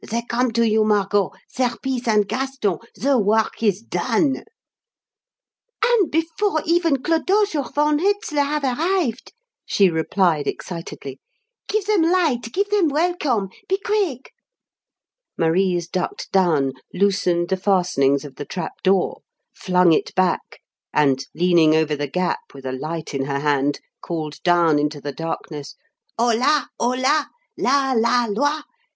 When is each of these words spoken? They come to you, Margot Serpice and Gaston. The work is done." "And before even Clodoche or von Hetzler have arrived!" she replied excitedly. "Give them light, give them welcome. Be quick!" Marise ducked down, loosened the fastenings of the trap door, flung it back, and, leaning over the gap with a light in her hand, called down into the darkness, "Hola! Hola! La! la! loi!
They 0.03 0.23
come 0.27 0.51
to 0.53 0.67
you, 0.67 0.83
Margot 0.83 1.29
Serpice 1.47 2.07
and 2.07 2.27
Gaston. 2.27 2.79
The 2.95 3.19
work 3.19 3.61
is 3.61 3.83
done." 3.83 4.43
"And 5.85 6.09
before 6.09 6.63
even 6.65 7.03
Clodoche 7.03 7.53
or 7.55 7.71
von 7.71 7.99
Hetzler 7.99 8.43
have 8.45 8.63
arrived!" 8.63 9.31
she 9.63 9.91
replied 9.91 10.47
excitedly. 10.47 11.19
"Give 11.67 11.85
them 11.85 12.01
light, 12.01 12.51
give 12.51 12.71
them 12.71 12.87
welcome. 12.87 13.49
Be 13.69 13.77
quick!" 13.77 14.31
Marise 15.37 15.87
ducked 15.87 16.31
down, 16.31 16.73
loosened 16.95 17.49
the 17.49 17.55
fastenings 17.57 18.25
of 18.25 18.37
the 18.37 18.45
trap 18.45 18.73
door, 18.83 19.21
flung 19.53 19.93
it 19.93 20.15
back, 20.15 20.61
and, 20.91 21.27
leaning 21.35 21.75
over 21.75 21.95
the 21.95 22.07
gap 22.09 22.39
with 22.55 22.65
a 22.65 22.71
light 22.71 23.13
in 23.13 23.25
her 23.25 23.41
hand, 23.41 23.79
called 24.01 24.41
down 24.41 24.79
into 24.79 24.99
the 24.99 25.13
darkness, 25.13 25.75
"Hola! 26.17 26.69
Hola! 26.79 27.29
La! 27.59 27.91
la! 27.95 28.25
loi! 28.27 28.61